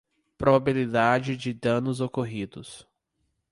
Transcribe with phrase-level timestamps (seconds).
[0.35, 2.87] Probabilidade de danos ocorridos.